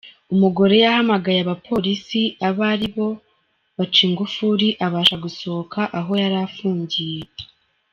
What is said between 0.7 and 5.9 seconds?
yahamagaye abapolisi aba aribo baca ingufuri abasha gusohoka